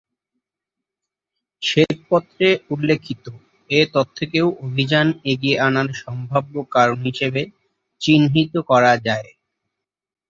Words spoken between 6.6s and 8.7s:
কারণ হিসেবে চিহ্নিত